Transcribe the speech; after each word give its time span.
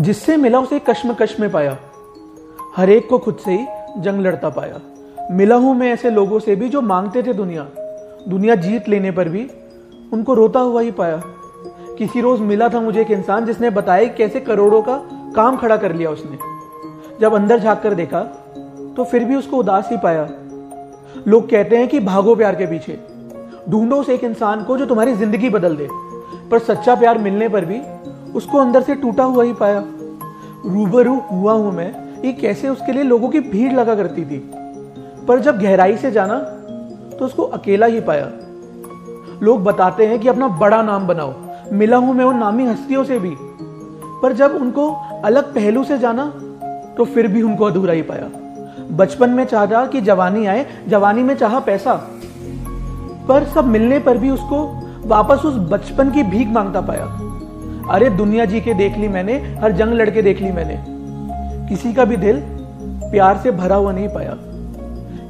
जिससे 0.00 0.36
मिला 0.36 0.58
उसे 0.60 0.78
कश्मकश 0.78 1.34
में 1.40 1.50
पाया। 1.52 1.76
हर 2.76 2.90
एक 2.90 3.08
को 3.08 3.18
खुद 3.18 3.36
से 3.36 3.52
ही 3.52 4.02
जंग 4.02 4.20
लड़ता 4.20 4.48
पाया। 4.48 4.80
मिला 5.30 5.56
हूँ 5.56 5.74
मैं 5.74 5.92
ऐसे 5.92 6.10
लोगों 6.10 6.38
से 6.38 6.56
भी 6.56 6.68
जो 6.68 6.80
मांगते 6.82 7.22
थे 7.22 7.32
दुनिया। 7.32 7.66
दुनिया 8.28 8.54
जीत 8.54 8.88
लेने 8.88 9.10
पर 9.10 9.28
भी 9.28 9.46
उनको 10.12 10.34
रोता 10.34 10.60
हुआ 10.60 10.80
ही 10.80 10.90
पाया। 10.90 11.22
किसी 11.98 12.20
रोज 12.20 12.40
मिला 12.40 12.68
था 12.68 12.80
मुझे 12.80 13.00
एक 13.00 13.10
इंसान 13.10 13.46
जिसने 13.46 13.70
बताया 13.70 14.06
कैसे 14.14 14.40
करोड़ों 14.40 14.82
का 14.82 14.96
काम 15.36 15.56
खड़ा 15.56 15.76
कर 15.76 15.94
लिया 15.94 16.10
उसने। 16.10 16.38
जब 17.20 17.34
अंदर 17.34 17.58
झाँक 17.58 17.80
कर 17.82 17.94
देखा 17.94 18.22
तो 18.96 19.04
फिर 19.04 19.24
भी 19.24 19.36
उसको 19.36 19.56
उदास 19.56 19.88
ही 19.90 19.96
पाया। 19.96 20.28
लोग 21.28 21.48
कहते 21.50 21.76
हैं 21.76 21.88
कि 21.88 22.00
भागो 22.00 22.34
प्यार 22.34 22.54
के 22.54 22.66
पीछे। 22.66 22.98
ढूंढो 23.70 23.96
उस 23.96 24.08
एक 24.08 24.24
इंसान 24.24 24.64
को 24.64 24.76
जो 24.78 24.86
तुम्हारी 24.86 25.14
ज़िंदगी 25.14 25.50
बदल 25.50 25.76
दे। 25.76 25.88
पर 26.50 26.58
सच्चा 26.58 26.94
प्यार 26.94 27.18
मिलने 27.18 27.48
पर 27.48 27.64
भी 27.64 27.80
उसको 28.34 28.58
अंदर 28.58 28.82
से 28.82 28.94
टूटा 28.94 29.24
हुआ 29.24 29.44
ही 29.44 29.52
पाया। 29.52 29.84
रूबरू 30.66 31.18
हुआ 31.32 31.52
हूँ 31.52 31.72
मैं, 31.72 31.92
ये 32.22 32.32
कैसे 32.32 32.68
उसके 32.68 32.92
लिए 32.92 33.02
लोगों 33.02 33.28
की 33.28 33.40
भीड़ 33.40 33.72
लगा 33.72 33.94
करती 33.94 34.24
थी। 34.24 34.38
पर 35.28 35.40
जब 35.40 35.58
गहराई 35.58 35.96
से 35.96 36.10
जाना 36.10 36.38
तो 37.18 37.24
उसको 37.24 37.42
अकेला 37.42 37.86
ही 37.86 38.00
पाया। 38.00 38.30
लोग 39.42 39.62
बताते 39.64 40.06
हैं 40.06 40.18
कि 40.18 40.28
अपना 40.28 40.48
बड़ा 40.48 40.82
नाम 40.82 41.06
बनाओ, 41.06 41.32
मिला 41.72 41.96
हूँ 41.96 42.14
मैं 42.14 42.24
उन 42.24 42.36
नामी 42.36 42.66
हस्तियों 42.66 43.04
से 43.04 43.18
भी। 43.18 43.34
पर 44.22 44.32
जब 44.32 44.54
उनको 44.54 44.90
अलग 45.24 45.54
पहलू 45.54 45.84
से 45.84 45.98
जाना 45.98 46.26
तो 46.96 47.04
फिर 47.04 47.26
भी 47.26 47.42
उनको 47.42 47.64
अधूरा 47.64 47.92
ही 47.92 48.02
पाया। 48.02 48.30
बचपन 48.96 49.30
में 49.30 49.44
चाहा 49.44 49.86
कि 49.86 50.00
जवानी 50.00 50.46
आए, 50.46 50.66
जवानी 50.88 51.22
में 51.22 51.34
चाहा 51.34 51.60
पैसा। 51.60 51.94
पर 53.28 53.44
सब 53.44 53.64
मिलने 53.64 53.98
पर 53.98 54.18
भी 54.18 54.30
उसको 54.30 54.64
वापस 55.06 55.44
उस 55.44 55.54
बचपन 55.70 56.10
की 56.10 56.22
भीख 56.22 56.48
माँगता 56.48 56.80
पाया। 56.80 57.04
अरे 57.90 58.10
दुनिया 58.10 58.44
जी 58.44 58.60
के 58.60 58.74
देख 58.74 58.96
ली 58.96 59.08
मैंने, 59.08 59.34
हर 59.60 59.72
जंग 59.72 59.92
लड़के 59.92 60.22
देख 60.22 60.40
ली 60.40 60.50
मैंने। 60.52 60.76
किसी 61.68 61.92
का 61.94 62.04
भी 62.04 62.16
दिल 62.16 62.40
प्यार 63.10 63.38
से 63.38 63.50
भरा 63.50 63.76
हुआ 63.76 63.92
नहीं 63.92 64.08
पाया। 64.08 64.36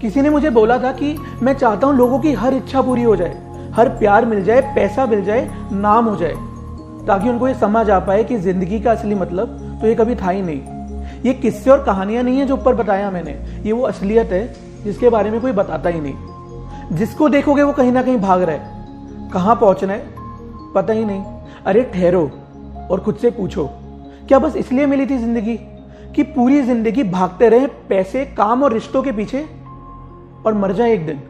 किसी 0.00 0.22
ने 0.22 0.30
मुझे 0.30 0.50
बोला 0.50 0.78
था 0.78 0.92
कि 0.92 1.16
मैं 1.42 1.52
चाहता 1.52 1.86
हूँ 1.86 1.96
लोगों 1.96 2.18
की 2.18 2.32
हर 2.32 2.54
इच्छा 2.54 2.82
पूरी 2.82 3.02
हो 3.02 3.16
जाए, 3.16 3.36
हर 3.74 3.88
प्यार 3.88 4.24
मिल 4.24 4.42
जाए, 4.44 4.60
पैसा 4.74 5.06
मिल 5.06 5.24
जाए, 5.24 5.48
नाम 5.72 6.04
हो 6.04 6.16
जाए, 6.16 6.34
ताकि 7.06 7.28
उनको 7.28 7.48
ये 7.48 7.54
समझ 7.54 7.88
आ 7.90 7.98
पाए 7.98 8.24
कि 8.24 8.36
ज़िंदगी 8.38 8.80
का 8.80 8.92
असली 8.92 9.14
मतलब 9.14 9.78
तो 9.80 9.86
ये 9.86 9.94
कभी 9.94 10.14
था 10.14 10.30
ही 10.30 10.42
नहीं। 10.42 10.60
ये 11.22 11.34
किस्से 11.34 11.70
और 11.70 11.82
कहानियाँ 11.84 12.22
नहीं 12.22 12.38
है 12.38 12.46
जो 12.46 12.54
ऊपर 12.54 12.74
बताया 12.74 13.10
मैंने, 13.10 13.30
ये 13.62 13.72
वो 13.72 13.82
असलियत 13.82 14.32
है 14.32 14.46
जिसके 14.84 15.08
बारे 15.08 15.30
में 15.30 15.40
कोई 15.40 15.52
बताता 15.52 15.88
ही 15.88 16.00
नहीं। 16.00 16.96
जिसको 16.96 17.28
देखोगे 17.28 17.62
वो 17.62 17.72
कहीं 17.72 17.92
ना 17.92 18.02
कहीं 18.02 18.18
भाग 18.18 18.42
रहा 18.42 18.56
है। 18.56 19.30
कहाँ 19.32 19.56
पहुँचना 19.56 19.92
है? 19.92 20.04
पता 20.74 20.92
ही 20.92 21.04
नहीं। 21.04 21.22
अरे 21.66 21.82
ठहरो। 21.94 22.30
और 22.90 23.00
खुद 23.00 23.16
से 23.16 23.30
पूछो, 23.30 23.68
क्या 24.28 24.38
बस 24.38 24.56
इसलिए 24.56 24.86
मिली 24.86 25.06
थी 25.06 25.18
ज़िंदगी 25.18 25.56
कि 26.16 26.22
पूरी 26.22 26.60
ज़िंदगी 26.62 27.02
भागते 27.02 27.48
रहे 27.48 27.66
पैसे, 27.88 28.24
काम 28.26 28.62
और 28.62 28.72
रिश्तों 28.72 29.02
के 29.02 29.12
पीछे? 29.12 29.42
और 30.46 30.54
मर 30.54 30.72
जाए 30.72 30.92
एक 30.92 31.06
दिन। 31.06 31.20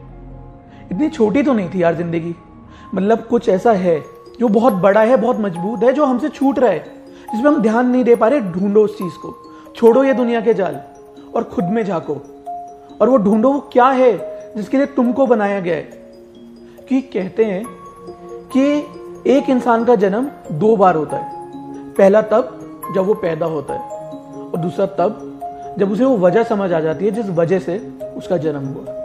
इतनी 0.92 1.08
छोटी 1.08 1.42
तो 1.42 1.52
नहीं 1.52 1.68
थी 1.70 1.82
यार 1.82 1.94
ज़िंदगी। 1.94 2.34
मतलब 2.94 3.26
कुछ 3.26 3.48
ऐसा 3.48 3.72
है 3.72 4.00
जो 4.40 4.48
बहुत 4.48 4.72
बड़ा 4.72 5.00
है, 5.00 5.16
बहुत 5.16 5.40
मज़बूत 5.40 5.82
है, 5.82 5.92
जो 5.92 6.04
हमसे 6.04 6.28
छूट 6.28 6.58
रहा 6.58 6.70
है, 6.70 6.78
जिसमें 7.32 7.50
हम 7.50 7.60
ध्यान 7.62 7.90
नहीं 7.90 8.04
दे 8.04 8.14
पा 8.16 8.28
रहे। 8.28 8.40
ढूंढो 8.40 8.84
उस 8.84 8.98
चीज़ 8.98 9.14
को। 9.14 9.34
छोड़ो 9.76 10.04
ये 10.04 10.14
दुनिया 10.14 10.40
के 10.40 10.54
जाल 10.54 10.80
और 11.34 11.44
खुद 11.44 11.64
में 11.64 11.84
झाको। 11.84 12.14
और 13.00 13.08
वो 13.08 13.16
ढूंढो 13.16 13.52
वो 13.52 13.60
क्या 13.72 13.88
है 13.88 14.12
जिसके 14.56 14.76
लिए 14.76 14.86
तुमको 14.86 15.26
बनाया 15.26 15.60
गया 15.60 15.76
है। 15.76 15.82
कि 16.88 17.00
कहते 17.00 17.44
हैं 17.44 17.64
कि 18.56 18.62
एक 19.30 19.50
इंसान 19.50 19.84
का 19.84 19.94
जन्म 19.94 20.30
दो 20.52 20.76
बार 20.76 20.96
होता 20.96 21.16
है। 21.16 21.39
पहला 22.00 22.22
तब 22.22 22.58
जब 22.94 23.04
वो 23.06 23.14
पैदा 23.14 23.46
होता 23.46 23.74
है 23.74 23.80
और 24.42 24.56
दूसरा 24.56 24.86
तब 24.98 25.26
जब 25.78 25.92
उसे 25.92 26.04
वो 26.04 26.16
वजह 26.16 26.42
समझ 26.42 26.72
आ 26.72 26.80
जाती 26.80 27.04
है 27.04 27.10
जिस 27.10 27.26
वजह 27.36 27.58
से 27.58 27.76
उसका 28.16 28.36
जन्म 28.36 28.66
हुआ। 28.66 28.99